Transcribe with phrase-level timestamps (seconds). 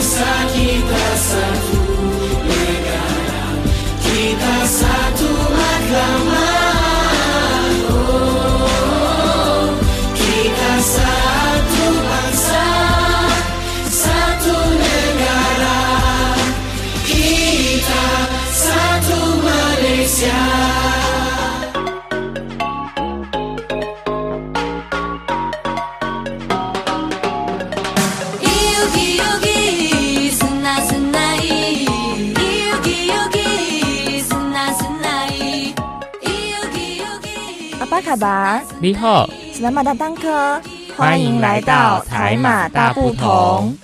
[0.00, 0.59] dança
[38.20, 40.60] 巴，你好，是马大当科，
[40.94, 43.74] 欢迎来到台马大不同。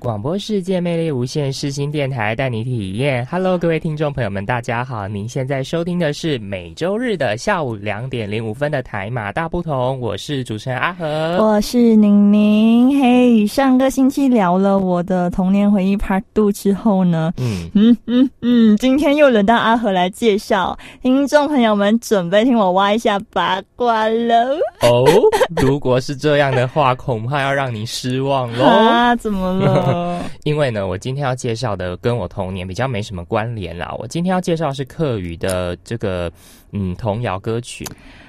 [0.00, 3.26] 广播世界魅力无限，世新电台带你体验。
[3.26, 5.08] Hello，各位听众朋友们，大家好！
[5.08, 11.06] 您现在收听的是每周日的下午两点零五分的台马大不同，我是主持人阿和，
[11.38, 13.00] 我是宁宁。
[13.00, 20.78] 嘿，上个星期聊了我的童年回忆 Part Two 之后呢，嗯嗯嗯嗯，今天又轮到阿和来介绍。
[21.02, 24.34] 听众朋友们，准备听我挖一下八卦喽！
[24.82, 25.04] 哦，
[25.60, 28.62] 如果是这样的话，恐怕要让你失望喽。
[28.78, 29.86] 啊，怎么了？
[30.44, 33.94] 因为呢，我今天要介绍的跟我童年比较没什么关联啦。
[33.98, 36.30] 我今天要介绍是客语的这个
[36.72, 37.86] 嗯童谣歌曲。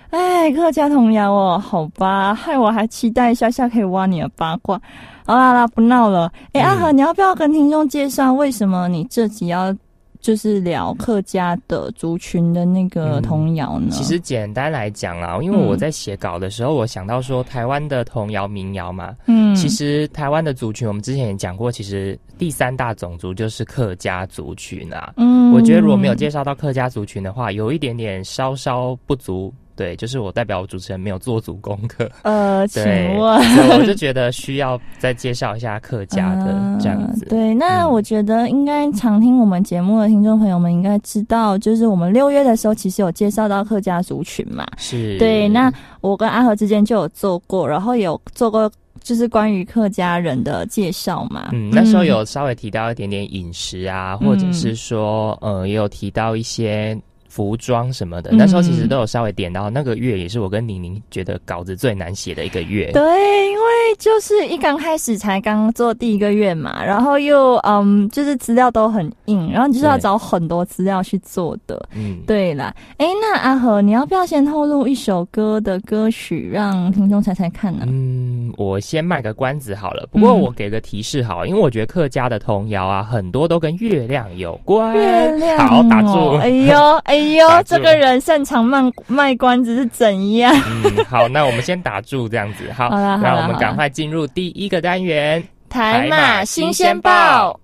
[0.09, 4.81] 哎，客家童谣哦，好吧，害我还期待一下下可以挖你的八卦。
[5.25, 6.31] 好啦啦，不闹了。
[6.53, 9.75] 哎，阿和，你要不要跟听众介绍为什么你这集要？
[10.19, 13.87] 就是聊客家的族群的那个童谣呢。
[13.91, 25.13] 其实简单来讲啊，因为我在写稿的时候，我想到说台湾的童谣民谣嘛，嗯，其实台湾的族群，我们之前也讲过，其实第三大种族就是客家族群啊。
[25.17, 29.53] 嗯，我觉得如果没有介绍到客家族群的话，有一点点稍稍不足。
[29.79, 32.11] 对，就是我代表主持人没有做足功课。
[32.23, 32.83] 呃，请
[33.17, 33.39] 问，
[33.79, 37.23] 我就觉得需要再介绍一下客家的这样子。
[37.29, 44.67] 对，那我觉得应该常听我们节目的听众朋友们应该知道，就是我们六月的时候其实有介绍到客家族群嘛。
[44.75, 45.17] 是。
[45.17, 45.71] 对，那
[46.01, 48.69] 我跟阿和之间就有做过，然后有做过
[49.01, 51.51] 就是关于客家人的介绍嘛。
[51.53, 56.99] 嗯，那时候有稍微提到一点点饮食啊，或者是说，呃，也有提到一些。
[57.29, 59.69] 服装什么的，那时候其实都有稍微点到。
[59.69, 62.91] 那个月也是我跟宁宁觉得稿子最难写的一个月。
[62.91, 63.01] 对，
[63.47, 63.68] 因为
[63.99, 71.79] 就是一刚开始才刚做第一个月嘛，然后又嗯，就是资料都很硬，然后就是要找很多资料去做的。
[71.95, 72.73] 嗯，对啦。
[72.97, 77.85] 哎，那阿和，你要不要先透露一首歌的歌曲，让听众猜猜看呢？
[77.87, 80.07] 嗯，我先卖个关子好了。
[80.11, 84.95] 不过我给个提示好，因为我觉得客家的童谣啊，很多都跟月亮有关。
[84.95, 86.37] 月亮，好打住。
[86.37, 87.19] 哎呦，哎。
[87.19, 90.55] 哎呦，这个人擅长卖卖关子是怎样？
[90.85, 92.71] 嗯，好，那我们先打住这样子。
[92.71, 97.57] 好，那我们赶快进入第一个单元——台马新鲜报。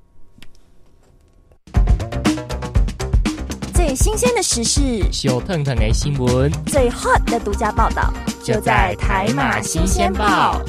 [3.74, 4.82] 最新鲜的时事，
[5.12, 10.62] 小腾腾的新闻，最 hot 的独家报道，就在台马新鲜报。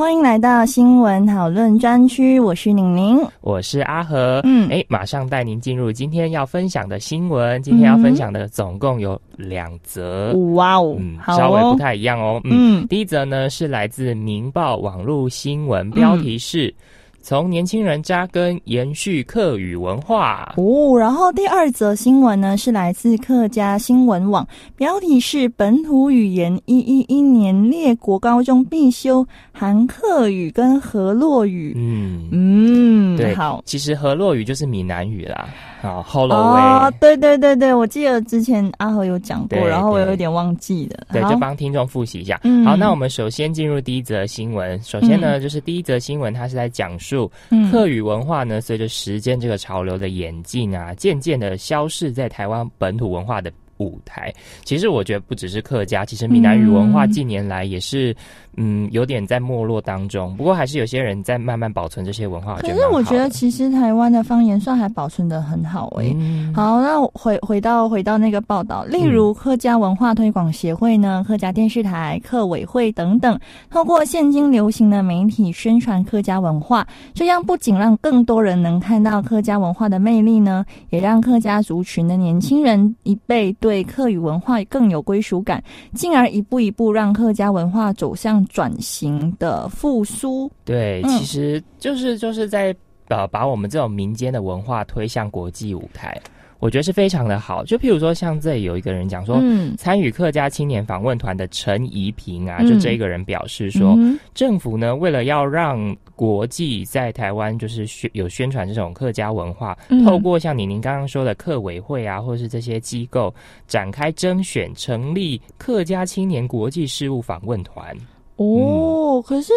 [0.00, 7.62] 欢迎来到新闻讨论专区，我是宁宁，我是阿和，嗯，哎，马上带您进入今天要分享的新闻。
[7.62, 16.74] 今天要分享的总共有两则，哇哦，嗯，稍微不太一样哦，嗯，第一则呢是来自《明报》网络新闻，标题是。
[17.22, 20.98] 从年轻人扎根，延续客语文化哦。
[20.98, 31.74] 然后第二则新闻呢，是来自客家新闻网，标题是“本土语言一一一年列国高中必修含客语跟河洛语”。
[31.76, 35.48] 嗯嗯，对，好，其实河洛语就是闽南语啦。
[35.80, 41.06] 好，Hello 哦，对对对对，我记得之前阿和有讲过，然后我有点忘记了。
[41.10, 42.38] 对，就帮听众复习一下。
[42.44, 44.80] 嗯好，那我们首先进入第一则新闻。
[44.82, 47.30] 首先呢，就是第一则新闻，它是在讲述
[47.72, 53.50] 客语文化呢，随着时间这个潮流的演进啊，渐渐的消逝在台湾本土文化的
[53.80, 54.32] 舞台。
[54.62, 58.14] 其实我觉得不只是客家，其实闽南语文化近年来也是。
[58.56, 62.56] 嗯，有点在没落当中，不过还是有些人在慢慢保存这些文化。
[62.56, 66.14] 可是我觉得，其实台湾的方言算还保存的很好诶。
[66.52, 73.38] 好，那回回到回到那个报道，例如客家文化推广协会呢、客家电视台、客委会等等，
[73.70, 76.84] 透过现今流行的媒体宣传客家文化，
[77.14, 85.62] 这样不仅让更多人能看到客家文化的魅力呢，也让客家族群的年轻人一辈对客语文化更有归属感，
[85.94, 88.40] 进而一步一步让客家文化走向。
[88.46, 92.74] 转型的复苏，对，其实就是就是在
[93.08, 96.20] 呃把我们这种民间的文化推向国际舞台。
[96.60, 97.64] 我觉得是非常的好。
[97.64, 99.42] 就譬如说，像这里有一个人讲说，
[99.76, 103.98] 参与客家青年访问团的陈怡平啊，就这一个人表示说，
[104.34, 113.34] 政府呢为了要让国际在台湾就是宣有宣传这种客家文化，透过像你您刚刚说的客委会啊，或是这些机构
[113.66, 117.96] 展开征选，成立客家青年国际事务访问团。
[118.36, 119.52] 哦，可是。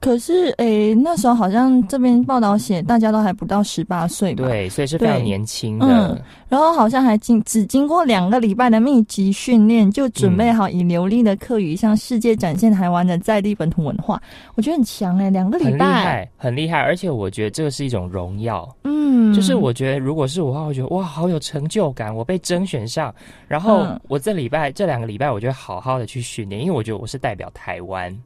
[0.00, 4.44] 可是，诶，那时候好像这边报道写，大家都还不到十八岁吧？
[4.44, 5.86] 对，所以是非常年轻的。
[5.86, 14.20] 嗯，然后好像还经只经过两个礼拜的密集训练，就准备好以流利的课语向世界展现台湾的在地本土文化。
[14.54, 16.78] 我觉得很强哎，两个礼拜，很厉害，很厉害。
[16.78, 18.68] 而且我觉得这个是一种荣耀。
[18.84, 23.14] 嗯，就是我觉得如果是我的话，我觉得哇，好有成就感，我被甄选上。
[23.48, 28.16] 然后我这礼拜这两个礼拜，我就好好的去训练，因为我觉得我是代表台湾。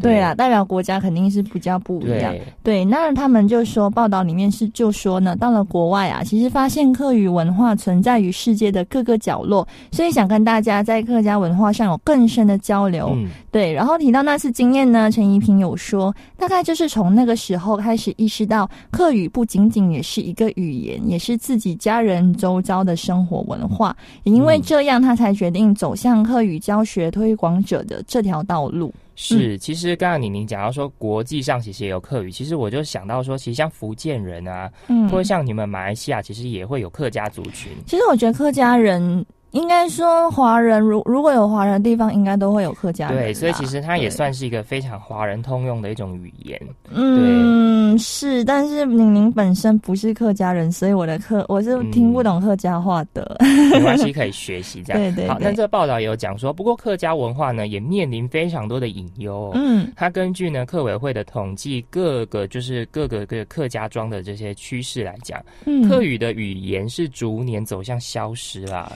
[0.00, 2.34] 对啊，代表国家肯定是比较不一样。
[2.62, 13.16] 对，那他们就说报道里面是就说呢，到了国外啊，其实发现客语文化存在于世界的各个角落，所以想跟大家在客家文化上有更深的交流。
[13.50, 23.94] 对，然后提到那次经验呢，陈怡平有说，大概就是从那个时候开始意识到，客语不仅仅也是一个语言，也是自己家人周遭的生活文化。
[24.24, 28.92] 也因为这样，他才决定走向客语教学推广者的这条道路。
[29.14, 37.72] 是，其实刚刚宁宁讲到说国际上其实也有客语，其实我就想到说，其实像福建人啊，嗯或者像你们马来西亚，其实也会有客家族群。
[37.86, 39.24] 其实我觉得客家人。
[39.52, 43.22] 应该说，华人如如果有华人的地方，应该都会有客家人。
[43.22, 46.60] 对，所以其实它也算是一个非常华人通用的一种语言。
[46.90, 53.36] 嗯，是，但是宁宁本身不是客家人，所以我的客我是听不懂客家话的。
[53.72, 55.00] 没关系， 可以学习这样。
[55.00, 55.28] 对对。
[55.28, 59.52] 好，那这个报道也有讲说，不过客家文化呢也面临非常多的隐忧。
[59.54, 65.38] 嗯，它根据呢客委会的统计，各个就是各个个客家庄的这些趋势来讲，
[65.86, 68.90] 客语的语言是逐年走向消失啦。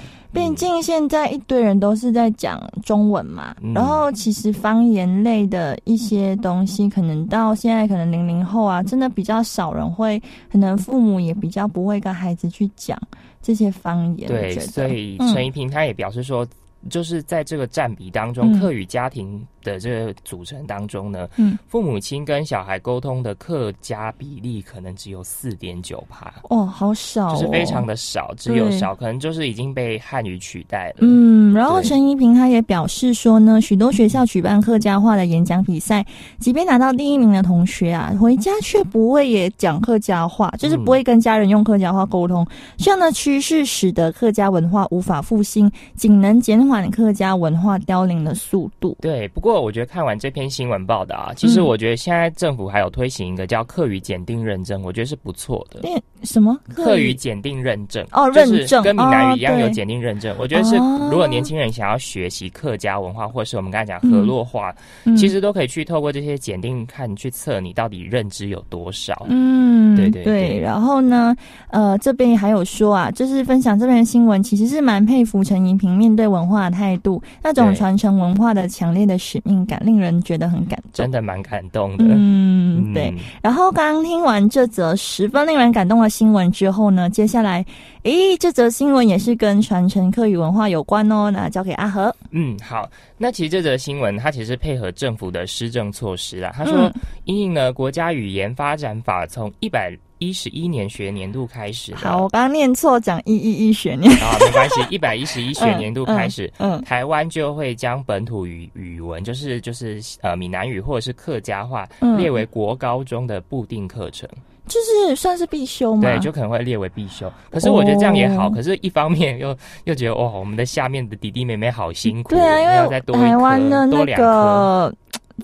[0.48, 12.96] 毕竟现在一堆人都是在讲中文嘛，然后其实方言类的一些东西，可能到现在可能零零后啊，真的比较少人会，可能父母也比较不会跟孩子去讲
[13.43, 14.28] 这些方言。
[14.28, 16.46] 对，所以陈怡平他也表示说，
[16.88, 19.44] 就是在这个占比当中，客语家庭。
[19.66, 30.98] 的这个组成当中呢，嗯，父母亲跟小孩沟通的客家比例可能只有四点九帕，哦，好少，就是非常的少，只有少，可能就是已经被汉语取代了。
[31.00, 36.06] 嗯，然后陈怡平他也表示说呢，许多学校举办客家话的演讲比赛，
[36.38, 42.46] 即便拿到第一名的同学啊，回家却不会也讲客家话，就是不会跟家人用客家话沟通。
[42.76, 48.96] 这样的趋势使得客家文化无法复兴，仅能减缓客家文化凋零的速度。
[49.00, 49.56] 对，不过。
[49.62, 55.81] 我觉得看完这篇新闻报道啊，其实我觉得现在政府还有推行一个叫课语检定认证，我觉得是不错的。
[56.23, 56.58] 什么？
[56.75, 60.35] 课语检定认证哦，认证跟闽南语一样有检定认证。
[60.38, 60.76] 我觉得是，
[61.11, 64.75] 如果年轻人想要学习客家文化，或是我们刚才讲河洛话，
[65.17, 69.26] 其实都可以去透过这些检定看去测你到底认知有多少。
[69.29, 70.59] 嗯，对对对。
[70.59, 71.37] 然后呢，
[71.69, 82.04] 呃，这边还有说啊，就是分享这篇新闻，其实是蛮佩服陈怡平面对文化的态度，那种传承文化的强烈的使命感，令人觉得很感动，真的蛮感动的。
[82.08, 83.14] 嗯，对。
[83.40, 86.10] 然后刚刚听完这则十分令人感动的。
[86.16, 87.10] 新闻之后呢？
[87.10, 87.62] 接下来，
[88.04, 91.31] 诶，这则新闻也是跟传承客语文化有关哦。
[91.31, 92.14] 那交给阿和。
[92.30, 92.88] 嗯，好。
[93.18, 96.54] 那其实这则新闻它其实配合政府的施政措施啦。
[96.56, 96.90] 他说，
[97.25, 101.94] 因应呢国家语言发展法从一百一十一年学年度开始。
[101.94, 104.80] 好，我刚刚念错，讲一一一学年啊，没关系。
[104.90, 114.28] 一百一十一学年度开始，嗯，台湾就会将本土语语文，就是就是呃闽南语或者是客家话，列为国高中的固定课程。
[114.68, 116.02] 就是算是必修吗？
[116.02, 117.32] 对，就可能会列为必修。
[117.52, 118.50] 可是我觉得这样也好。
[118.50, 122.30] 可是一方面又又觉得哇，我们的下面的弟弟妹妹好辛苦。
[122.30, 124.92] 对啊，因为台湾的那个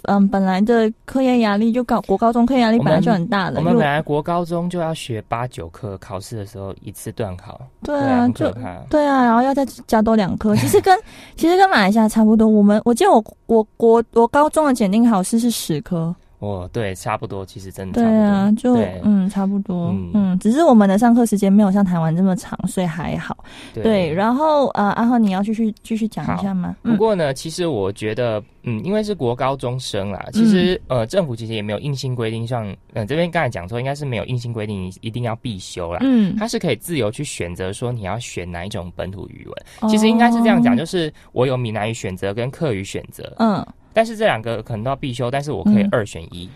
[0.04, 3.58] 嗯，本来的科研压力就高，国高中科研压力本来就很大了。
[3.58, 7.60] 我们本来国高中就要学八九科，考试的时候一次断考。
[7.82, 8.50] 对啊，就
[8.88, 10.56] 对啊，然后要再加多两科。
[10.56, 10.98] 其实跟
[11.36, 12.48] 其实跟马来西亚差不多。
[12.48, 16.14] 我们我记得我我国我高中的检定考试是十科。
[16.42, 23.44] 哦，对，差不多，其实真的对啊，就嗯，差不多，嗯，只是我们的上课时间没有像台湾这么长，所以还好。
[23.72, 26.74] 对，然后呃，阿浩，你要继续继续讲一下吗？
[26.82, 39.88] 不过呢，其实我觉得，嗯，因为是国高中生啦，其实呃，政府其实也没有硬性规定，像嗯这边刚才讲说，应该是没有硬性规定一定要必修啦，嗯，他是可以自由去选择说你要选哪一种本土语文。
[39.88, 43.64] 其实应该是这样讲，就是我有闽南语选择跟客语选择，嗯。
[43.92, 46.46] 但是这两个可能都要必修，但是我可以二选一。
[46.46, 46.50] 嗯，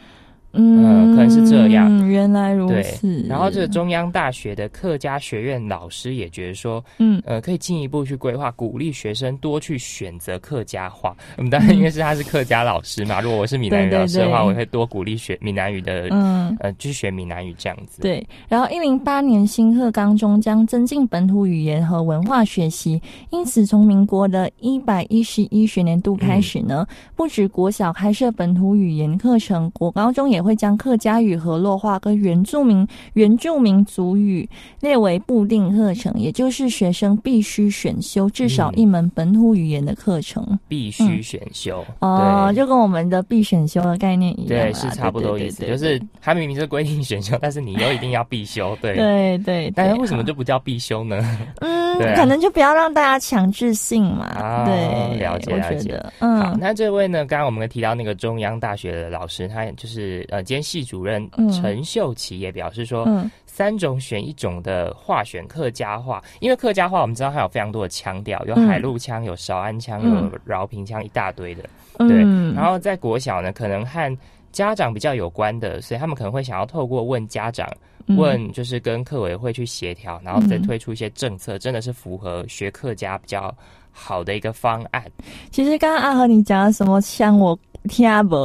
[0.57, 2.07] 可能是这样。
[2.09, 3.25] 原来如此。
[3.29, 11.17] 然后这个中央大学的客家学院老师也觉得说，嗯，呃，可以进一步去规划，鼓励学生多去选择客家话。
[11.37, 18.03] 嗯，当然因为是他是客家老师嘛， 如果我是闽南语老师的话，我会多鼓励学闽南语的，嗯，呃，去学闽南语这样子。
[18.03, 18.27] 对。
[18.49, 34.49] 然后一零八年新课纲中将增进本土语言和文化学习，因此从民国的一百一十一学年度开始呢，不止国小开设本土语言课程，国高中也会将客家语和落话跟原住民原住民族语
[34.81, 40.59] 列为固定课程，也就是学生必须选修至少一门本土语言的课程。
[40.69, 45.67] 必须选修哦，就跟我们的必选修的概念一样，对，是差不多意思。
[45.67, 49.73] 就是他明明是规定选修，但是你又一定要必修，对， 对对。
[49.75, 51.19] 但是为什么就不叫必修呢？
[51.61, 54.65] 嗯， 可能就不要让大家强制性嘛。
[54.65, 56.01] 对，了解了解。
[56.21, 57.25] 嗯，好，那这位呢？
[57.27, 63.09] 刚刚我们提到那个中央大学的老师，他就是呃兼系主任陈秀琪也表示说，
[63.47, 71.63] 三种选一种的话选客家话，因为客家话我们知道它有非常多的腔调，有海陆腔，有韶安腔，有饶平腔，一大堆的。
[71.97, 72.19] 对，
[72.55, 74.19] 然后在国小呢，可能和
[74.53, 77.67] 家长比较有关的，所以他们可能会想要透过问家长，
[78.09, 83.55] 问就是跟课委会去协调，然后再推出一些政策，真的是符合学客家比较。
[83.99, 85.03] 好的一个方案。
[85.51, 88.37] 其实刚刚阿和你讲的什么像我听不？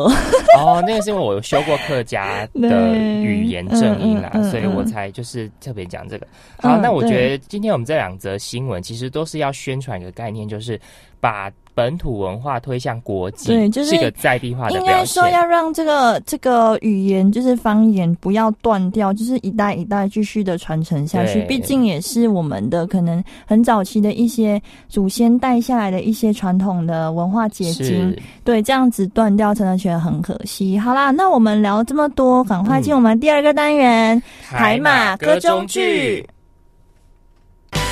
[0.57, 6.27] 哦，那个是因为我有修过客家的 语言正音啦，所以我才就是特别讲这个。
[6.57, 10.79] 好，那我觉得今天我们这两则新闻其实都是要宣传一个概念，就是
[11.19, 11.51] 把。
[11.81, 21.41] 本土文化推向国际，对，就是一个在地化的应该说要让这个这个语言，就是方言不要断掉，就是一代一代继续的传承下去。
[21.47, 28.15] 毕竟也是我们的可能很早期的一些祖先带下来的一些传统的文化结晶。
[28.43, 30.77] 对，这样子断掉，真的觉得很可惜。
[30.77, 36.23] 好啦，那我们聊这么多，赶快进我们第二个单元——海马歌中剧。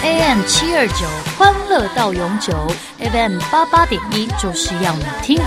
[0.04, 1.06] AM 七二九，
[1.38, 2.54] 欢乐到永久
[3.00, 5.42] ；FM 八八点一，就是要你听。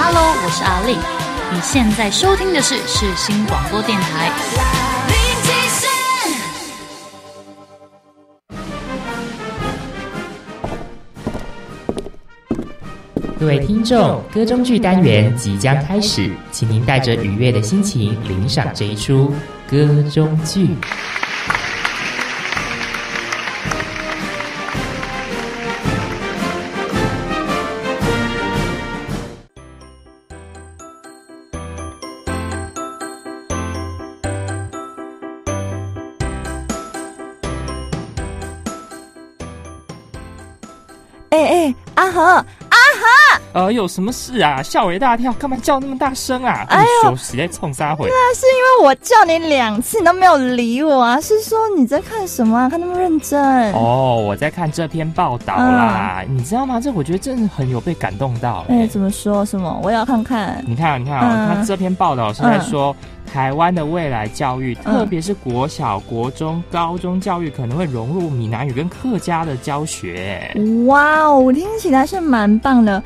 [0.00, 0.96] Hello，我是阿丽，
[1.52, 4.30] 你现在收听的是世新广播电台。
[13.40, 19.32] 各位听众，歌中剧单元即将开始，请您带着愉悦的心情领赏这一出
[19.68, 20.74] 歌中句。
[43.58, 44.62] 呃，有什么事啊？
[44.62, 46.64] 吓我一大跳，干嘛叫那么大声啊？
[46.68, 48.06] 哎呦，实在冲撒回。
[48.08, 51.20] 那是因为我叫你两次，你都没有理我啊！
[51.20, 52.68] 是说你在看什么啊？
[52.68, 53.72] 看那么认真。
[53.72, 56.22] 哦，我在看这篇报道啦。
[56.28, 56.80] 你知道吗？
[56.80, 58.64] 这我觉得真的很有被感动到。
[58.68, 59.44] 哎，怎么说？
[59.44, 59.80] 什么？
[59.82, 60.62] 我也要看看。
[60.64, 62.94] 你看，你看啊，他这篇报道是在说。
[63.28, 70.50] 台湾的未来教育，特别是国小、国中、高中教育，可能会融入闽南语跟客家的教学。
[70.86, 73.02] 哇哦，听起来是蛮棒的。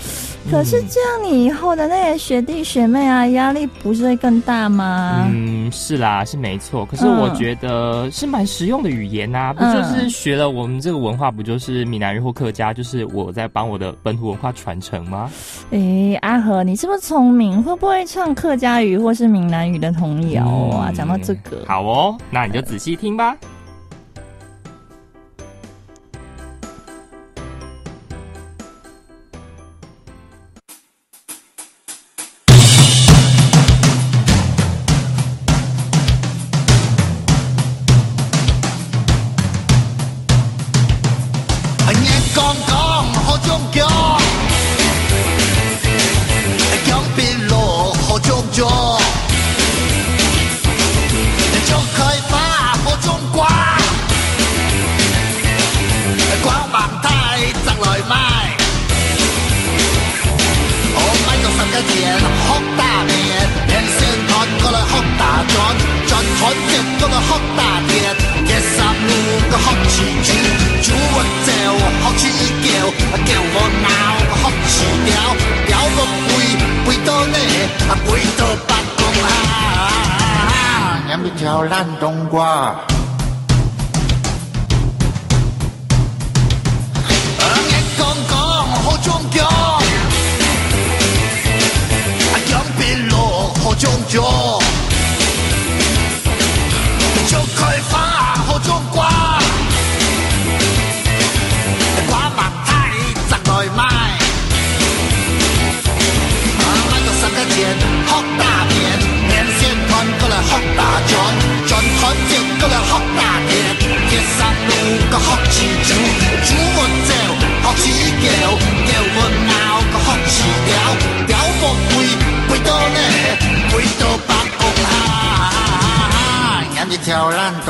[0.51, 5.25] 可是这样，你以后的那些学弟学妹啊，压力不是会更大吗？
[5.33, 6.85] 嗯，是啦，是没错。
[6.87, 15.31] 可是我觉得是蛮实用的语言呐，不就是学了我们这个文化，不就是闽南语或客家，就是我在帮我的本土文化传承吗？
[15.71, 17.63] 哎，阿和，你是不是聪明？
[17.63, 20.12] 会不会唱客家语或是闽南语的同？
[20.13, 23.35] 童谣啊，讲到这个，好哦，那你就仔细听吧。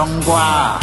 [0.05, 0.82] 冬瓜。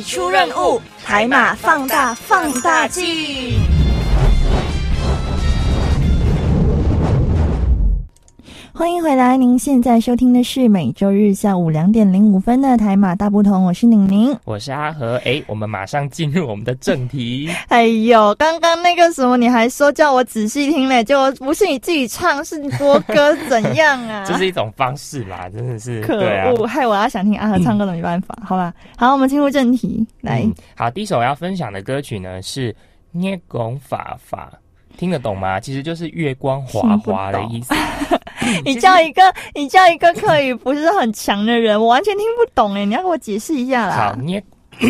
[0.00, 3.61] 出任务，海马放大放大镜。
[8.82, 9.36] 欢迎回来！
[9.36, 15.20] 您现在收听的是每周日下午两点零五分的台马大不同，我是宁宁，我是阿和。
[15.24, 17.48] 哎，我们马上进入我们的正题。
[17.68, 24.24] 哎呦，刚刚那个什么，你还说叫我仔细听嘞，就不是你自己唱，是播歌怎样啊？
[24.26, 26.18] 这是一种方式啦，真的是可
[26.56, 28.36] 恶，害我要想听阿和唱歌都没办法。
[28.44, 32.72] 好吧，好，我们进入正题，来，好，第一首要分享的歌曲呢是
[33.12, 34.50] 《捏拱法法》。
[34.98, 35.60] 听得懂吗？
[35.60, 37.72] 其实就是月光滑滑的意思。
[38.64, 39.22] 你叫一个
[39.54, 42.84] 你叫一个课语不是很强的人，我完全听不懂哎！
[42.84, 44.12] 你要给我解释一下啦。
[44.14, 44.42] 好，捏，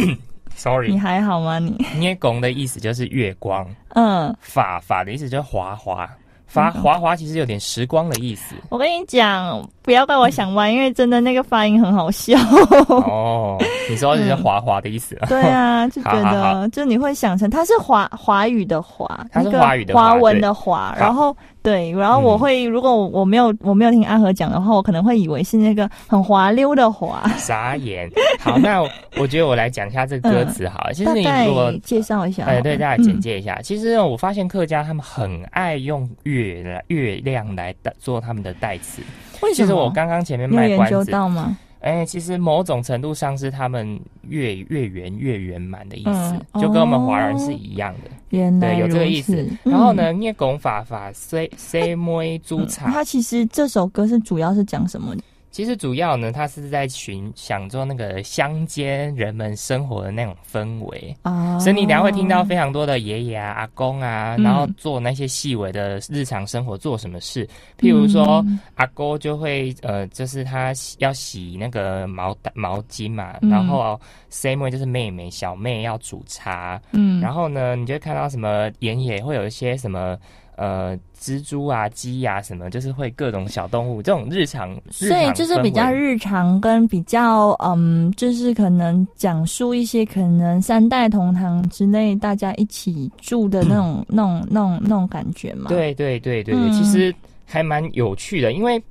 [0.54, 1.58] sorry，你还好吗？
[1.58, 6.08] 你捏拱的意思就是月光，嗯，法法的意思就是滑滑。
[6.46, 8.54] 发滑滑其实有点时光的意思。
[8.68, 12.38] 我跟你讲，不要怪我想歪，因为真的那个发音很好笑。
[12.92, 13.56] 哦，
[13.90, 15.16] 你说你是滑滑的意思？
[15.28, 21.36] 对啊，就觉得就你会想成它是华华语的华，它是华语的华文的华，然后。
[21.64, 27.22] 对，然后我会，如果我没有我没有听阿和讲的话，我可能会以为是那个很滑溜的滑。
[27.36, 28.10] 傻眼。
[28.40, 28.82] 好，那
[29.16, 30.90] 我觉得我来讲一下这个歌词好。
[30.92, 33.60] 其实你如果介绍一下，哎，对，大家简介一下。
[33.62, 39.00] 其实我发现客家他们很爱用月来月亮来代做他们的代词。
[39.40, 39.64] 为什么？
[39.64, 41.12] 其实我刚刚前面卖关子。
[41.12, 41.56] 到吗？
[41.82, 48.10] 哎，其实某种程度上是他们越越圆越圆满的意思，就跟我们华人是一样的。
[48.30, 49.46] 原来有这个意思。
[49.64, 52.90] 然后呢，聂拱法法 say say 摸猪茶。
[52.90, 55.14] 它其实这首歌是主要是讲什么？
[55.52, 61.14] 其实主要呢，他是在寻想做那个乡间人们生活的那种氛围。
[61.22, 67.46] 啊，所以你等下会听到非常多的爷爷啊、阿公啊，然后做那些细微的日常生活做什么事，
[67.78, 68.42] 譬如说
[68.76, 80.16] 阿公就会呃，就是他要洗那个毛毛巾嘛，然后 same 就是妹妹小妹要煮茶，嗯，然后呢，你就会看到什么爷爷会有一些什么。
[80.62, 80.98] 呃。
[81.22, 95.68] 蜘蛛啊，鸡呀，什么就是会各种小动物，这种日常，所以就是比较日常跟比较嗯，就是可能讲述一些可能三代同堂之类，大家一起住的 那种、那种、那种、那种感觉嘛。
[95.68, 97.14] 对对对对对，其实
[97.46, 98.82] 还蛮有趣的，因为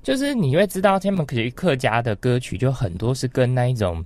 [0.00, 4.00] 就是你会知道，他们可是客家的歌曲就很多是跟那一种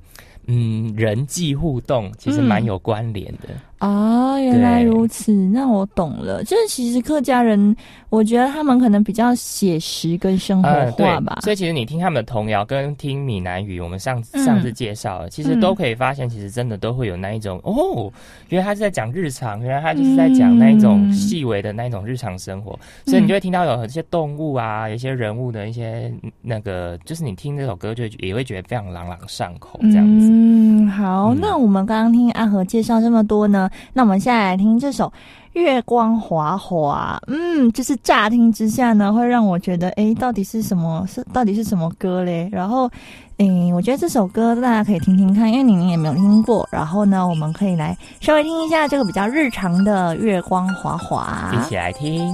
[0.46, 3.50] 嗯人际互动，其实蛮有关联的。
[3.78, 6.42] 啊，原来如此，那我懂了。
[6.44, 7.76] 就是其实客家人，
[8.08, 11.40] 我觉得他们可能比较写实跟生活化吧。
[11.42, 18.10] 所以其实你听他们的童谣，跟听闽南语，我们上上次介绍，其实都可以发现，其实真的都会有那一种哦，
[18.48, 22.78] 原来他是在讲日常，原来他就是在讲那一种细微的那一种日常生活。
[23.04, 26.10] 所以你就会听到有一些动物啊，有一些人物的一些
[26.40, 30.28] 那个，就是你听这首歌就也会觉得非常朗朗上口这样子。
[30.30, 33.63] 嗯，好，那我们刚刚听阿和介绍这么多呢。
[33.92, 35.07] 那我们现在来听这首
[35.53, 41.07] 《月光华华》，嗯，就是乍听之下呢，会让我觉得，哎，到底是什么？
[41.07, 42.48] 是到底是什么歌嘞？
[42.50, 42.90] 然后，
[43.38, 46.68] 嗯，我觉得这首歌大家可以听听看，因为你们也没有听过。
[46.72, 52.33] 然后呢，我们可以来稍微听一下这个比较日常的《月光华华》，一起来听。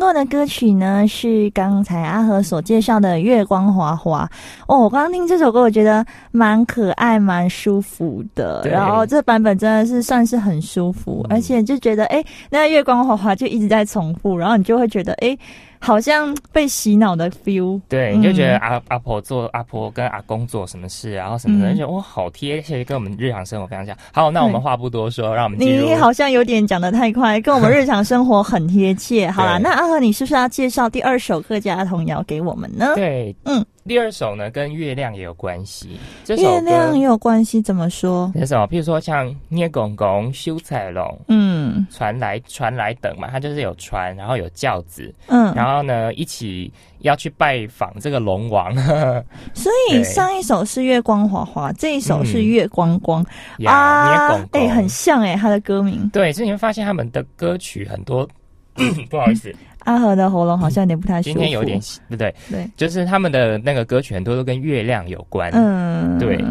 [0.00, 4.28] 过的歌曲呢，是刚才阿和所介绍的《月光华华》
[4.66, 4.78] 哦。
[4.78, 8.62] 我刚刚听这首歌，我觉得蛮可爱、蛮舒服的。
[8.64, 15.36] 然后这版本真的是算是很舒服，而且就觉得哎，那月光华华就一直在重复，然后你就会觉得哎。
[15.80, 17.80] 好像被洗脑的 feel。
[17.88, 23.96] 对，你就觉得阿阿婆做阿婆跟阿公做什么事，然后什么的，就觉得哇，好贴切，跟我们日常生活非常像。
[24.12, 29.30] 好，那我们话不多说，让我们你好像有点讲的太快，跟我们日常生活很贴切。
[29.30, 32.92] 好啦，那阿和，你是不是要介绍第二首客家童谣给我们呢？
[32.94, 33.64] 对，嗯。
[33.90, 35.98] 第二首呢，跟月亮也有关系。
[36.28, 38.30] 月亮也有关系，怎么说？
[38.36, 38.64] 是什么？
[38.68, 48.72] 譬如说像捏公公修彩龙，嗯，传来传来等嘛，它就是有船，然后有轿子，嗯，然后呢一起要去拜访这个龙王。
[49.54, 53.26] 所以上一首是月光华华，这一首是月光光
[53.66, 56.08] 啊，哎，很像哎，他的歌名。
[56.10, 58.24] 对，所以你会发现他们的歌曲很多，
[59.10, 59.52] 不好意思。
[59.84, 61.34] 阿和的喉咙好像有点不太舒服。
[61.34, 62.34] 今天有点，对不对？
[62.50, 65.50] 对，就是他们的那个歌曲很多都跟月亮有关。
[65.52, 66.42] 嗯，对，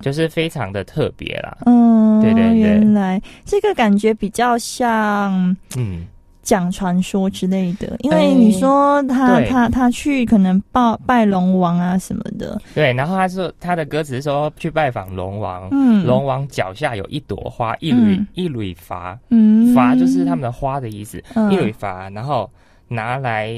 [0.00, 1.56] 就是非常的特别啦。
[1.66, 2.58] 嗯，对对对。
[2.58, 5.34] 原来这个感觉比较像，
[5.76, 6.04] 嗯，
[6.42, 7.96] 讲传说之类的。
[8.00, 12.60] 因为你说他他他去可能拜拜龙王啊什么的。
[12.74, 22.50] 对，然后他说他的歌词说去拜访龙王，嗯，龙王脚下有一朵花，一缕一缕发，嗯，发就是他们的花的意思，一缕发，然后。
[22.94, 23.50] 拿来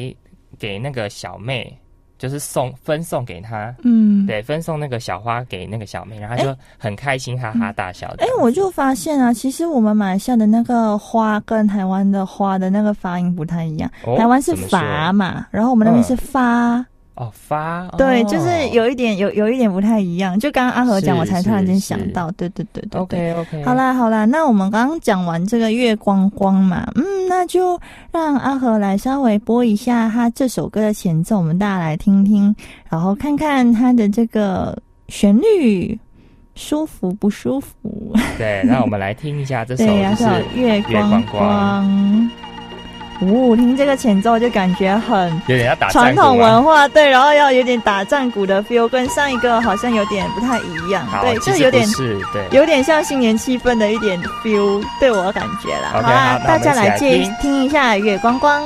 [0.59, 1.79] 给那个小妹，
[2.19, 8.07] 就是送分送给她，嗯，对，分送那个小花给那个小妹，然后就很开心，哈哈大笑。
[8.19, 16.85] 哎，我就发现啊，其实我们马来西亚的那个花跟台湾的花的那个发音不太一样，台湾是发嘛，然后我们那边是发。
[17.17, 20.39] 哦，发对，就是有一点有有一点不太一样。
[20.39, 23.01] 就刚刚阿和讲，我才突然间想到，对对对对对。
[23.01, 23.65] OK OK。
[23.65, 27.81] 好啦好啦，那我们刚刚讲完这个月光光嘛，嗯，那就
[28.13, 32.55] 让阿和来稍微播一下他这首歌的前奏，我们大家来听听，
[32.91, 34.77] 然后看看他的这个
[35.09, 35.99] 旋律
[36.55, 38.15] 舒服不舒服。
[38.37, 42.31] 对，那我们来听一下这首 就是月光光。
[43.21, 55.91] 呜，听这个前奏就感觉很有点要打传统文化，对，然后要有点打战鼓的 feel，跟上一个好像有点不太一样，对，就有点是，对，有点像新年气氛的一点 feel，对我感觉啦。
[55.93, 58.63] 好啦，大家来听听一下月光光。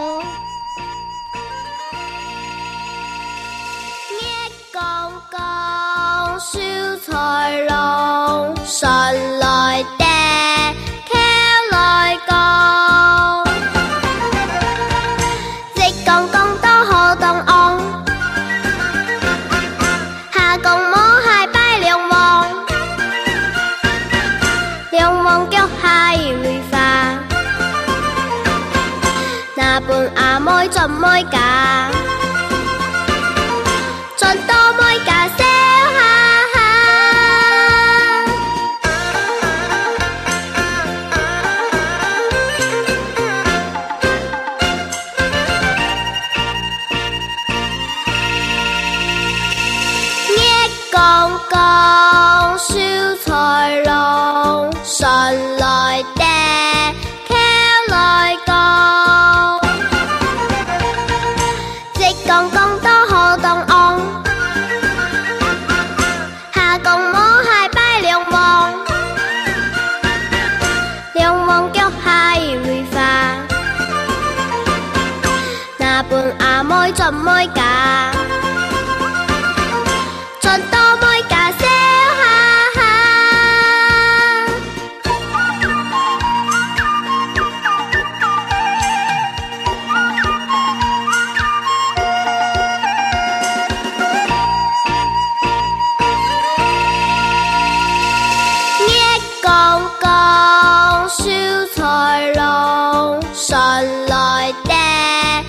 [104.20, 105.44] 神来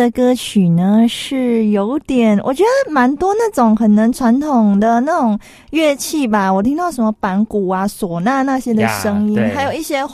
[0.00, 5.38] 的歌曲呢，是有点，我觉得蛮多那种很能传统的那种
[5.70, 6.50] 乐器吧。
[6.52, 10.04] 我听到什么板鼓啊、唢呐那些的声音，还有一些。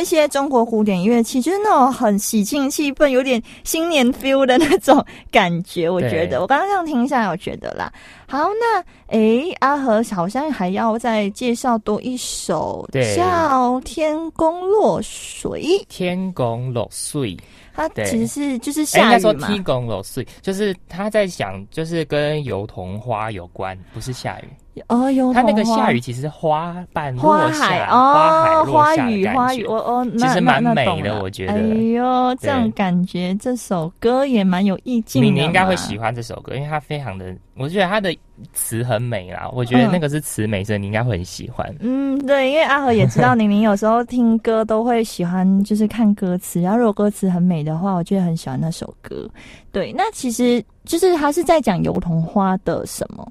[0.00, 5.86] 一些中国古典乐器，就是那种很喜庆气氛，有点新年 feel 的那种感觉。
[5.86, 7.92] 我觉得，我刚刚这样听一下，我觉得啦。
[8.26, 8.82] 好，那
[9.14, 15.60] 诶，阿和好像还要再介绍多一首，叫《天宫落水》。
[15.90, 17.36] 天宫落水。
[17.74, 19.06] 它其实是就是下雨嘛。
[19.06, 24.48] 应该说踢拱落水，就是他在想，就是跟油桐花有关，不是下雨。
[24.88, 31.52] 哦，有它那个下雨其实花瓣落下，花海花雨花雨，我哦，其实蛮美的，我觉得。
[31.52, 35.22] 哎呦，这样感觉这首歌也蛮有意境。
[35.22, 38.16] 你你应该会喜欢这首歌，因为它非常的，我觉得它的
[38.54, 39.46] 词很美啦。
[39.52, 41.70] 我觉得那个是词美，所以你应该会很喜欢。
[41.80, 49.28] 嗯，对，因为阿和也知道 宁宁有时候听歌都会喜欢，就是看歌词，然后如果歌词很美的话，我就很喜欢那首歌。
[49.70, 53.30] 对，那其实就是他是在讲油桐花的什么？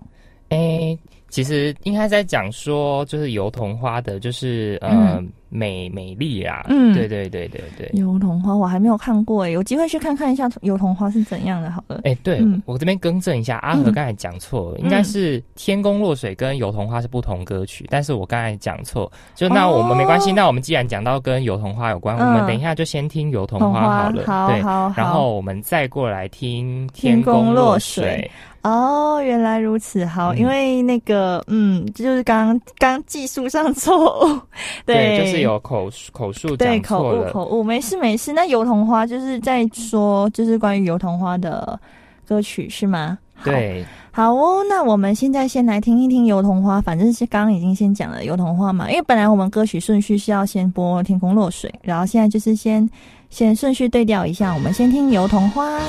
[0.52, 0.98] 哎。
[1.32, 6.66] 其实应该在讲说，就是油桐花的，就是呃美美丽啊。
[6.68, 7.90] 嗯，对对对对对。
[7.94, 11.72] 油桐花我还没有看过哎，有机会去看看一下油桐花是怎样的。
[11.72, 20.34] 好了，哎，对我这边更正一下，阿和刚才讲错了，应该是《天宫落水》跟油桐花是不同歌曲，但是我刚才讲错，就那我们没关系。
[20.34, 24.60] 那我们既然讲到跟油桐花有关，我们等一下就先听油桐花好了，对，
[24.98, 28.30] 然后我们再过来听《天宫落水》。
[28.64, 34.40] 哦，原来如此，好，因为那个，嗯，就是刚刚技术上错误，
[34.86, 38.32] 对，就是有口口述对口误口误，没事没事。
[38.32, 41.80] 那油桐花就是在说，就是关于油桐花的
[42.28, 43.18] 歌曲是吗？
[43.44, 52.88] 对，好哦，那我们现在先来听一听油桐花，反正是刚刚已经先讲了油桐花嘛，因为本来我们歌曲顺序是要先播天空落水，然后现在就是先
[53.32, 55.80] 先顺序对调一下，我们先听油桐花。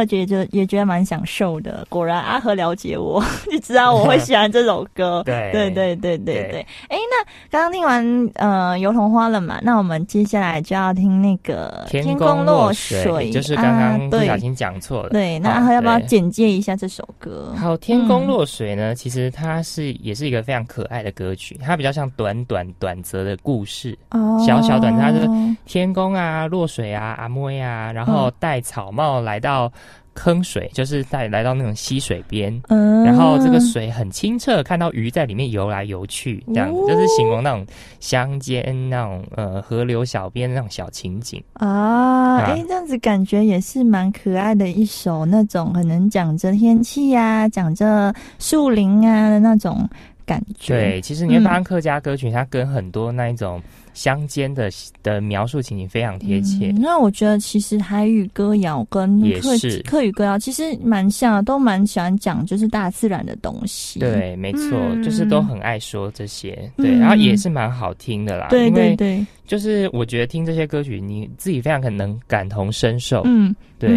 [0.00, 1.86] 刚听的觉得也觉得蛮享受的。
[1.88, 5.22] 果然阿和了解我， 就知道我会喜欢这首歌。
[5.24, 6.66] 对对对对对对。
[6.88, 9.58] 哎，那刚刚听完呃《油桐花》了嘛？
[9.62, 15.10] 那我们接下来就要听那个《天空落水》，就是刚刚不小心讲错了。
[15.10, 17.52] 对，那阿和要不要简介一下这首歌？
[17.56, 25.28] 好，《天空落水》呢，其实它是也是一个非常可爱的歌曲，它比较像短短短则的故事，哦小小短，它是
[25.66, 29.70] 天宫啊，落水啊，阿妹呀，然后戴草帽来到
[30.20, 37.66] 坑水，就是在来到那种溪水边，然后这个水很清澈，看到鱼在里面游来游去，这样就是形容那种
[38.00, 42.36] 乡间那种呃河流小边那种小情景啊。
[42.40, 49.88] 哎，这样子感觉也是蛮可爱的一首那种，可能讲着天气呀，讲着树林啊的那种
[50.26, 50.74] 感觉。
[50.74, 53.58] 对，其实你会发现客家歌曲它跟很多那一种。
[53.94, 54.70] 乡间的
[55.02, 56.72] 的描述情景非常贴切。
[56.76, 59.50] 那我觉得其实台语歌谣跟客
[59.84, 64.00] 客语歌谣其实蛮像，都蛮喜欢讲就是大自然的东西。
[64.00, 66.70] 对，没错，就是都很爱说这些。
[66.76, 68.48] 对，然后也是蛮好听的啦。
[68.50, 73.22] 对对对，就是我觉得听这些歌曲，你自己非常可能感同身受。
[73.24, 73.54] 嗯。
[73.80, 73.88] 对，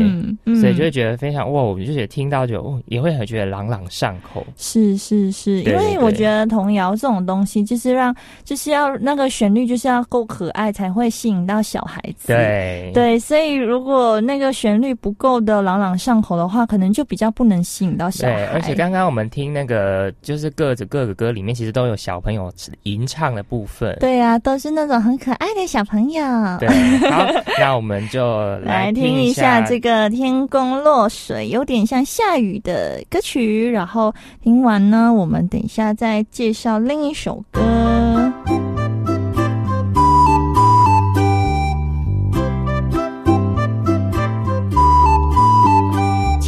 [0.61, 4.41] 所以就会觉得非常哇，我们就觉得听到就也会很觉得朗朗上口。
[4.55, 8.15] 是是是，因为我觉得童谣这种东西，就是让
[8.45, 12.27] 就是要那个旋律就是要够可爱，才会吸引到小孩子。
[12.27, 18.45] 对对，所以如果那个旋律不够的朗朗上口的话，可能就比较不能吸引到小孩。
[18.47, 22.51] 而且刚刚我们听那个就是各子各个歌里面，其实都有小朋友
[22.83, 23.97] 吟唱的部分。
[23.99, 26.23] 对啊，都是那种很可爱的小朋友。
[26.59, 26.67] 对，
[27.09, 27.25] 好，
[27.59, 29.61] 那我们就来听一下。
[29.61, 37.61] 这个天宫落水有点像下雨的歌曲，然后听完呢，我们等一下再介绍另一首歌。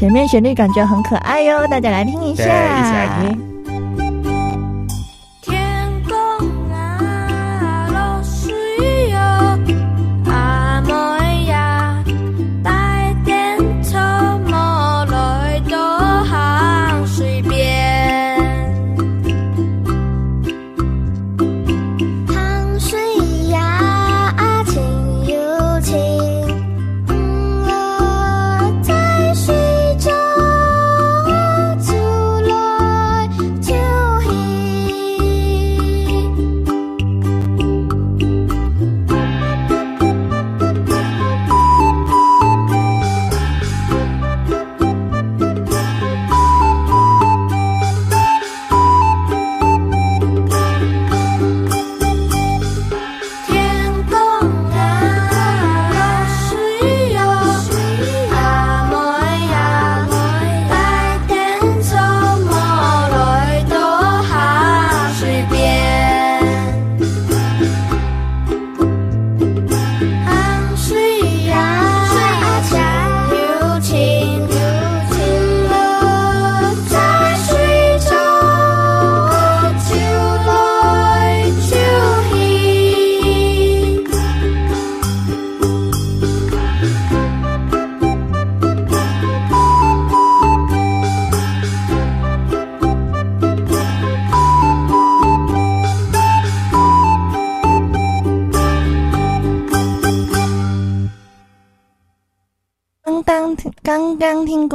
[0.05, 2.45] 前面旋律感觉很可爱哟，大家来听一下，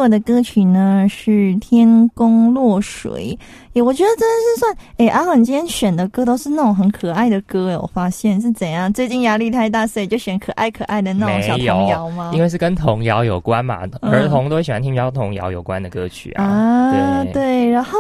[0.01, 3.38] 过的歌曲呢是《天宫落水》，
[3.78, 8.90] 哎，我觉得真的是算哎，阿文今天选的歌都是那种很可爱的歌哎，我发现是怎样？
[8.90, 12.30] 最近压力太大，所以就选可爱可爱的那种小童谣吗？
[12.32, 16.44] 因为是跟童谣有关嘛，儿童都喜欢听跟童谣有关的歌曲啊。
[16.44, 17.98] 啊，对，然后。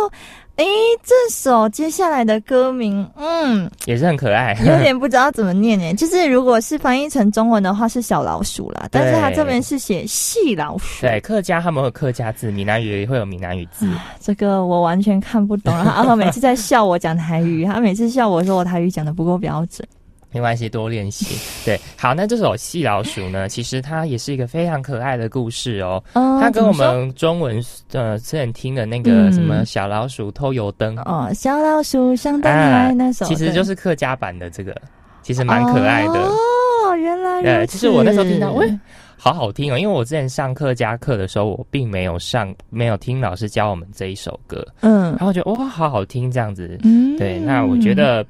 [0.60, 0.66] 哎，
[1.02, 5.94] 这首接下来的歌名，嗯，也是很可爱， 有点不知道怎么念呢。
[5.94, 11.00] 就是如果是翻译成中文的话，是小老鼠啦，但是它这边是写细老鼠。
[11.00, 13.88] 对，客家他们有客家字，闽南语也会有闽南语字。
[14.20, 15.74] 这个我完全看不懂。
[15.74, 19.88] 然后每次在笑我讲台语，他每次笑我说我台语讲的不够标准。
[20.32, 21.36] 没关系，多练习。
[21.66, 26.02] 对，好，那这首《细老鼠》呢， 其实它也是一个非常可爱的故事哦。
[26.14, 27.62] 它跟我们中文
[27.92, 34.74] 呃之前听的那个什么小老鼠偷油灯哦，小老鼠上灯来那首，其实就是客家版的这个，
[35.22, 36.96] 其实蛮可爱的哦。
[36.96, 38.68] 原来，对，其实我那时候听到，喂，
[39.16, 39.78] 好好听哦。
[39.78, 46.78] 因为我之前上客家课的时候，我并没有上，没有听老师教我们这一首歌，嗯，然后觉得哇，好好听这样子。
[46.84, 48.22] 嗯，对，那我觉得。
[48.22, 48.26] 嗯，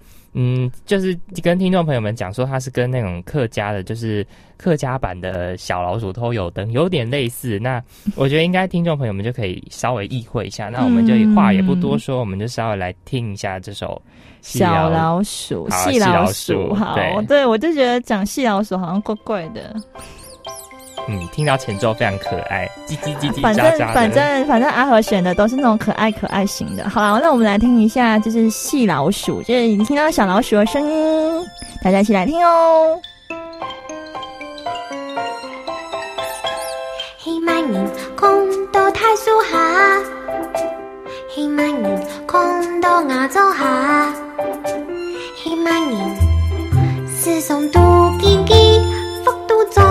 [0.87, 4.25] 就是跟听众朋友们讲说，它是跟那种客家的，就是
[4.57, 7.59] 客家版的小老鼠偷油灯有点类似。
[7.59, 7.83] 那
[8.15, 10.69] 我觉得应该听众朋友们就可以稍微意会一下。
[10.69, 14.01] 那我们就话也不多说，我们就稍微来听一下这首
[14.41, 16.75] 小老鼠，细老鼠。
[16.75, 19.75] 好，对我就觉得讲细老鼠好像怪怪的。
[21.09, 26.89] 嗯，听到前奏非常可爱，叽叽叽叽反正反正反正阿和选的都是那种可爱可爱型的。
[26.89, 31.47] 好了，那我们来听一下，就是细老鼠，就是已经听到小老鼠的声音，
[31.83, 33.01] 大家一起来听哦。
[37.19, 37.85] 喜满年
[38.17, 38.31] 空
[38.71, 39.99] 到太树下，
[41.35, 44.15] 喜满年空到亚洲下，
[45.43, 46.17] 喜满年
[47.09, 47.81] 世上多
[48.21, 48.57] 见见，
[49.25, 49.83] 福都中。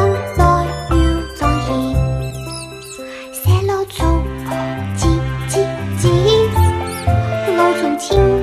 [8.08, 8.39] 的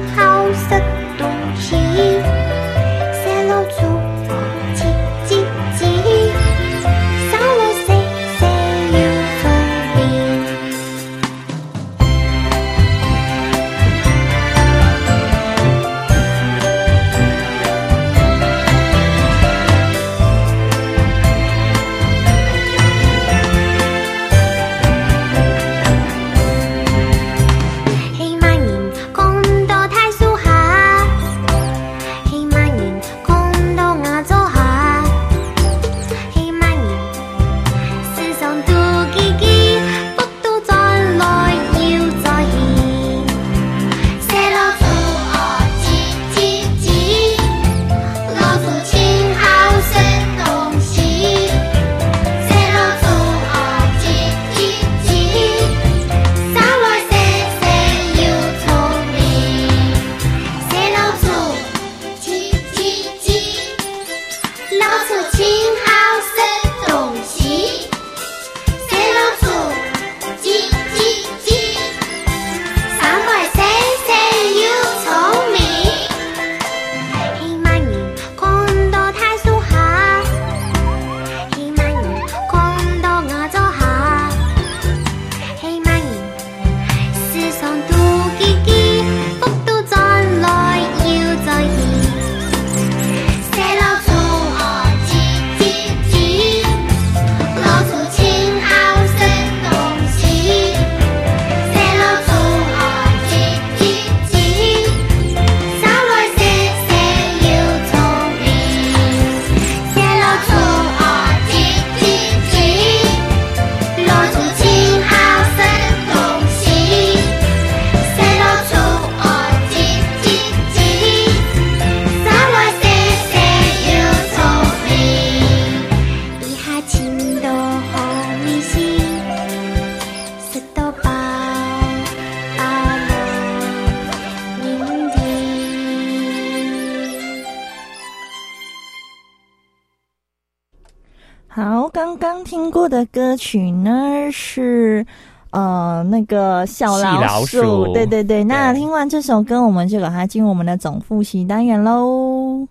[146.27, 148.45] 个小老鼠，对对对。
[148.45, 152.67] 那听完这首歌，我们就把它进入我们的总复习单元喽。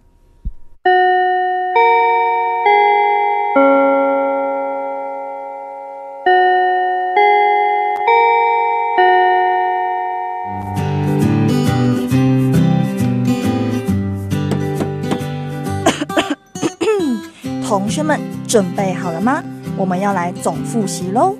[17.67, 19.43] 同学们准备好了吗？
[19.75, 21.35] 我们要来总复习喽。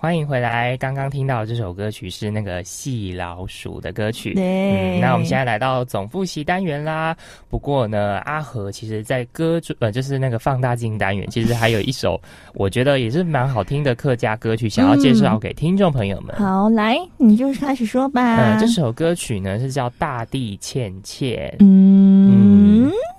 [0.00, 0.76] 欢迎回来！
[0.76, 4.32] 刚刚听到这首歌曲是那个细老鼠的歌曲。
[4.34, 7.16] 对，那我们现在来到总复习单元啦。
[7.50, 12.20] 不过呢，阿和其实在歌呃，就是那个放大镜单元，其实还有一首
[12.54, 16.36] 我觉得也是蛮好听的客家歌曲，想要介绍给听众朋友们。
[16.36, 18.52] 好，来，你就开始说吧。
[18.52, 21.50] 嗯，这首歌曲呢是叫《大地欠欠》。
[21.58, 22.07] 嗯，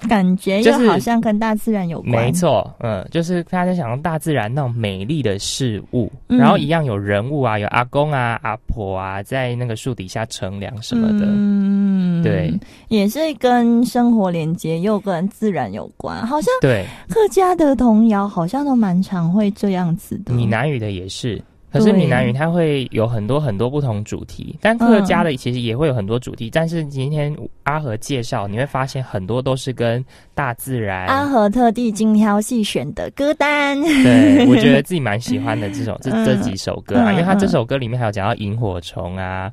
[0.10, 2.26] 感觉又好像跟大自然有关。
[2.26, 11.26] 没错，嗯，就是大家想用大自然那种美丽的事物，然后一样有人物啊，有阿公啊、阿婆啊，在那个树底下乘凉什么的。
[11.30, 12.51] 嗯，对，
[12.89, 16.26] 也是跟生活连接，又跟自然有关。
[16.28, 20.34] 好像对客家的童谣，好像都蛮常会这样子的。
[20.34, 21.41] 闽南语的也是。
[21.72, 26.49] 可是闽南语它会有很多很多不同主题，但客家的其实也会有很多主题。
[26.51, 30.03] 但是今天阿和介绍，你会发现很多都是跟
[30.34, 31.05] 大自然。
[31.07, 39.51] 阿和特地精挑细选的歌单，对我觉得自己蛮喜欢的这首 这这几首歌啊，因为他这首歌里面还有讲到萤火虫啊，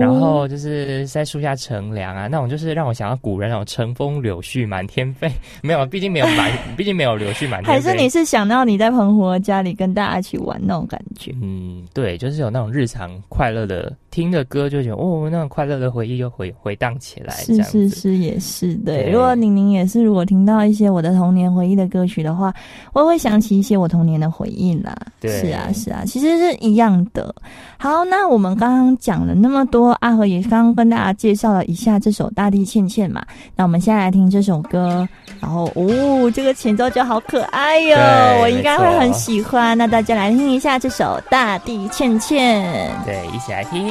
[0.00, 5.30] 然后就是在树下乘凉啊，那种就是让我想到古人那种乘风柳絮满天飞。
[5.62, 7.72] 没有，毕竟没有满，毕竟没有柳絮满天飞。
[7.72, 11.34] 还是你是想到你在澎湖家里跟大家一起玩那种感觉？
[11.42, 11.57] 嗯。
[11.58, 13.92] 嗯，对，就是有那种日常快乐的。
[14.10, 17.34] 听着歌就觉得哦，那种快乐的回忆又回回荡起来。
[17.34, 19.10] 是是是，也是对。
[19.10, 22.52] 如果宁宁也是，如果听到一些我的童年回忆的歌曲的话，
[22.94, 24.96] 我会想起一些我童年的回忆啦。
[25.20, 27.32] 对，是啊是啊，其实是一样的。
[27.76, 33.24] 好，那我们刚刚讲了那么多，阿和也刚刚跟大家介绍了一下这首《大地倩倩》嘛。
[33.54, 35.06] 那我们现在来听这首歌，
[35.38, 37.96] 然后哦，这个前奏就好可爱哟，
[38.40, 39.76] 我应该会很喜欢。
[39.78, 43.88] 那大家来听一下这首《大大地倩倩》，对，一起来听。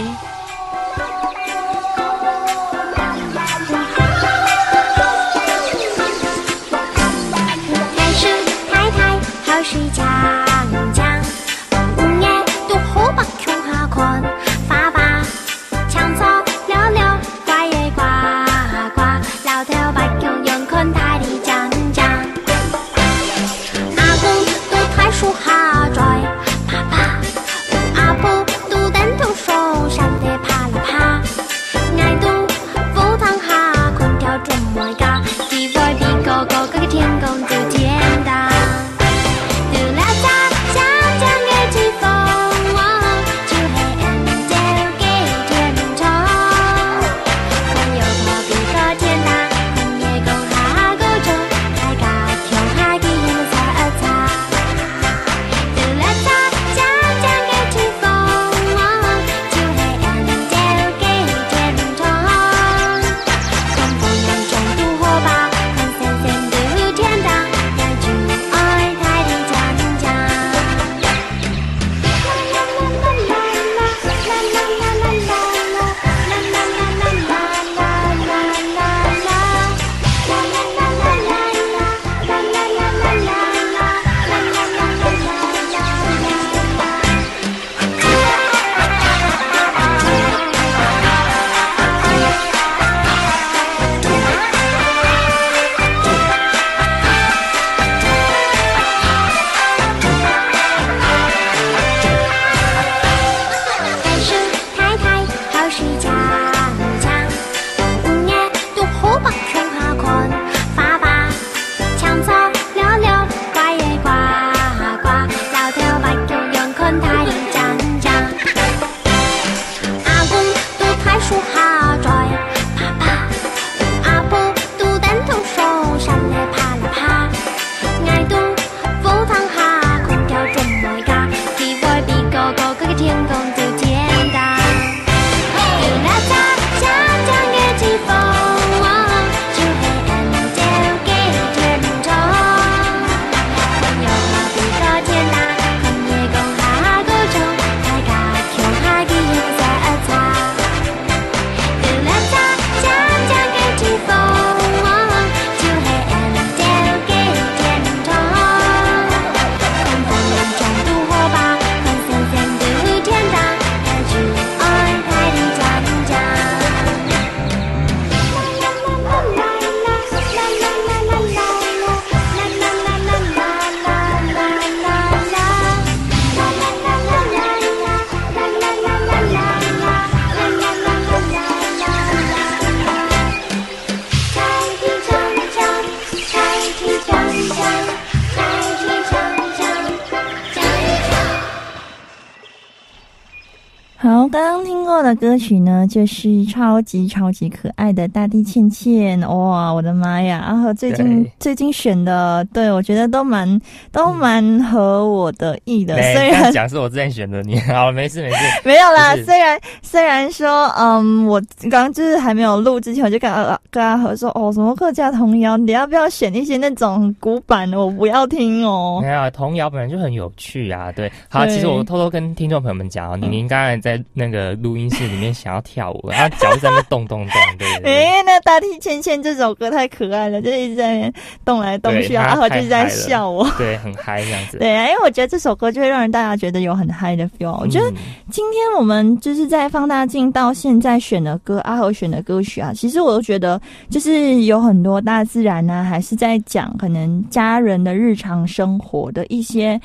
[195.97, 199.73] 就是超级超级可爱的大地倩倩哇！
[199.73, 200.43] 我的妈呀！
[200.45, 203.59] 然后最近最近选的，对我觉得都蛮
[203.91, 205.95] 都蛮合我的意的。
[205.95, 209.15] 虽然讲是我之前选的，你 好，没事没事， 没有啦。
[209.25, 217.79] 虽然虽然说，嗯，我刚刚就是还没有录之前，我就跟阿跟阿和说，哦，什么客家童谣，你要不要选一些那种古板的？
[217.79, 218.99] 我不要听哦。
[219.01, 220.91] 没有，童谣本来就很有趣啊。
[220.91, 224.87] 对，好，其实我偷偷跟听众朋友们讲，你您刚才在那个录音。
[224.97, 228.05] 室里面想要跳舞，然后脚在那动动动，对对对。
[228.05, 231.11] 哎，那大地芊芊这首歌太可爱了，就一直在
[231.45, 234.57] 动来动去，阿和就是在笑我，对，很嗨这样子。
[234.59, 237.59] 对啊，因为我觉得这首歌就会让人大家觉得有很嗨的 feel。
[237.59, 237.89] 我觉得
[238.31, 243.59] 今天我们就是在放大镜到现在选的歌，阿和选的歌曲啊，其实我都觉得
[243.89, 249.79] 就是有很多大自然呢，还是在讲可能家人的日常生活的一些。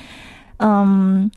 [0.65, 1.29] 嗯，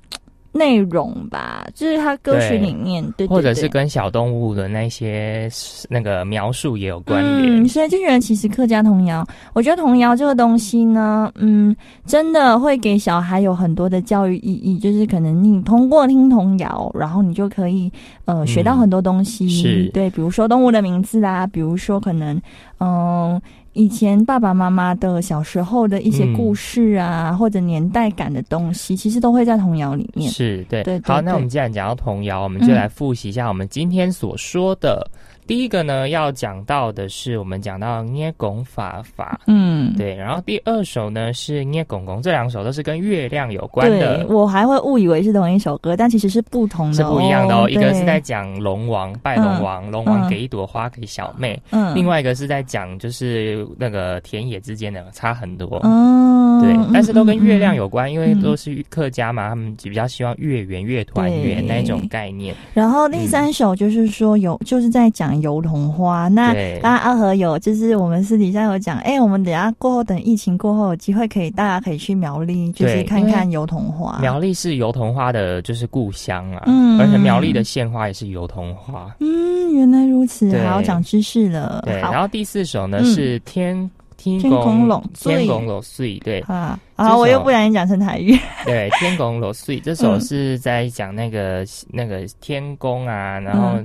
[0.56, 5.50] 内容吧，就是他歌曲里面，对，或者是跟小动物的那些
[5.90, 7.68] 那个描述也有关联。
[7.68, 11.76] 所以就觉得，其实客家童谣，我觉得童谣这个东西呢，嗯，
[12.06, 14.80] 真的会给小孩有很多的教育意义。
[14.80, 17.92] 就是可能你通过听童谣，然后你就可以
[18.24, 19.50] 呃学到很多东西。
[19.50, 22.42] 是，对，比如说动物的名字啦，比如说可能
[22.80, 23.42] 嗯。
[23.76, 30.32] 以前爸爸妈妈的小时候的一些故事啊，或者年代感的东西，其实都会在童谣里面。
[30.32, 35.06] 是对，对好，那我们既然讲到童谣，我们就来复习一下我们今天所说的。
[35.48, 40.16] 第一个呢，要讲到的是我们讲到捏拱法法，嗯，对。
[40.16, 44.26] 然后第二首呢是捏拱拱，这两首都是跟月亮有关的。
[44.28, 47.70] 我还会误以为是同一首歌，但其实是不同的，是不一样的哦。
[47.70, 56.35] 一个是在讲龙王拜龙王，龙王给一朵花给小妹，嗯，另外一个是在讲就是那个田野之间的差很多，嗯，
[56.84, 56.90] 对。
[56.94, 62.56] 但是都跟月亮有关，因为都是客家嘛，他们比较希望月圆月团圆那一种概念。
[62.74, 65.36] 然后第三首就是说有，就是在讲。
[65.46, 74.18] 油桐花，那刚刚阿和有，就是我们私底下有讲，哎，我们等下过后，等疫情过后有机会，可以大家可以去苗栗，就是看看油桐花。
[74.22, 79.14] 苗栗是油桐花的，就是故乡啊，嗯，而且苗栗的县花也是油桐花。
[79.20, 81.84] 嗯，原来如此，好长知识了。
[81.86, 88.38] 对，然后第四首呢是天天公龙天公罗碎，对啊，啊，我又不小心讲成台语。
[88.66, 93.80] 对，天公罗碎这首是在讲那个那个天公啊，然后。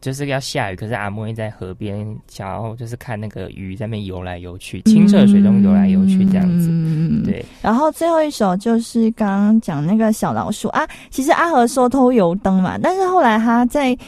[0.00, 6.68] 就是要下雨，可是阿莫在河边，想要就是看那个鱼在那边游来游去，清澈水中游来游去这样子。
[6.70, 7.44] 嗯对。
[7.60, 13.98] 然后最后一首就是刚刚讲那个小老鼠啊，其实阿和说偷油灯嘛，但是后来他在。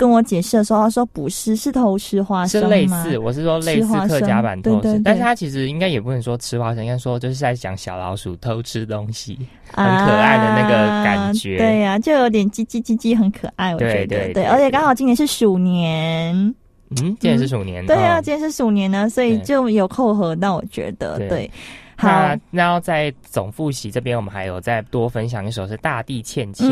[0.00, 9.38] 跟我解释的时候，他说不是，是偷吃花生是类似，我是说类似客家版偷吃，但是他其实应该也不能说吃花生，应该说就是在讲小老鼠偷吃东西，
[9.74, 11.58] 很可爱的那个感觉。
[11.58, 13.74] 对呀，就有点叽叽叽叽，很可爱。
[13.74, 16.34] 我觉得对，而且刚好今年是鼠年，
[17.02, 20.34] 嗯，今年是鼠年，对啊，今年是鼠年呢，所以就有扣合。
[20.34, 21.50] 到我觉得对。
[22.02, 26.68] 那然后在总复习这边，我们还有再多分享一首是《大地倩倩》。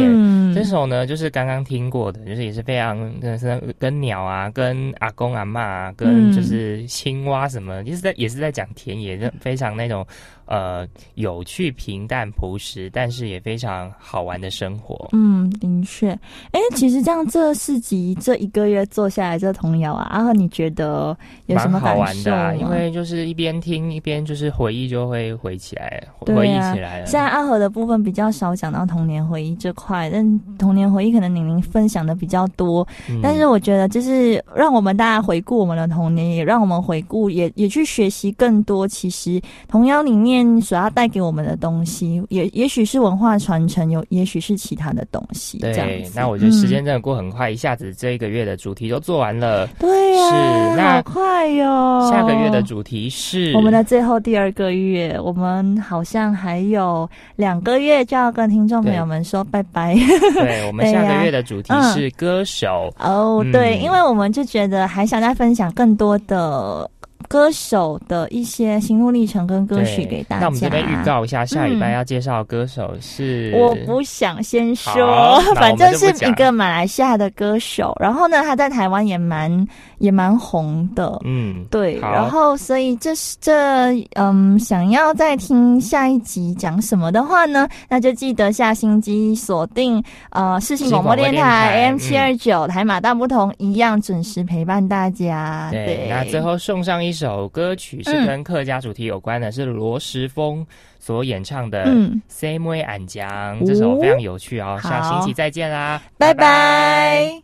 [0.55, 10.07] 这首呢，就是刚刚听过的，就是也是非常跟跟鸟啊、跟阿公阿妈啊、跟就是青蛙什么，就是在也是在讲田野，就非常那种。
[10.49, 15.11] 呃，有趣、平淡、朴实，但是也非常好玩的生活。
[15.12, 16.11] 嗯，的确。
[16.53, 21.14] 哎，其实这样这四集这一个月做下来，这童谣啊，阿和你觉得
[21.46, 22.57] 有什么好玩的？
[22.57, 27.05] 因为就是一边听一边就是回忆就会回起来，回忆起来了。
[27.05, 32.88] 现在阿和的部分比较少讲到童年回忆这块，但童年回忆可能宁宁分享的比较多。
[33.22, 38.88] 但是我觉得就是让我们大家回顾我们的童年，也让我们回顾，也也去学习更多。
[38.88, 39.38] 其实
[39.68, 40.38] 童谣里面。
[40.61, 45.59] 所要带给我们的东西，也也许是文化传承，有也许是其他的东西。
[45.59, 49.66] 对，那我觉得时间真的过很快，一下子这一个月的主题都做完了。
[49.78, 52.09] 对呀，是那好快哟。
[52.11, 59.95] 下个月的主题是我们的最后第二个月，我们好像还有两个月就要跟听众朋友们说拜拜。
[60.34, 62.93] 对， 我们下个月的主题是歌手。
[62.99, 66.91] 哦，对，因为我们就觉得还想再分享更多的。
[67.26, 70.40] 歌手的一些心路历程跟歌曲给大家。
[70.42, 73.52] 那我们这边预告一下，下礼拜要介绍歌手是……
[73.54, 77.96] 我不想先说， 反正是一个马来西亚的歌手。
[78.00, 79.66] 然后呢，他在台湾也蛮
[79.99, 81.20] 也蛮红的。
[81.24, 81.99] 嗯，对。
[82.01, 83.53] 然后，所以这是这
[84.14, 95.68] 嗯，想要再听下一集讲什么的话呢，那就记得下星期锁定呃，视信广播电台 M 七二九台马大不同，一样准时陪伴大家。
[95.70, 97.18] 对，那最后送上一。
[97.18, 100.64] 首歌曲是跟客家主题有关的，是罗时丰
[101.01, 101.84] 所演唱的
[102.30, 103.28] 《Same Way 俺江》，
[103.66, 104.78] 这首非常有趣哦。
[104.80, 107.42] 下星期再见啦，拜拜。